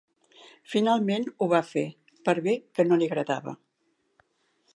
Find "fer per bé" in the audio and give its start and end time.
1.73-2.57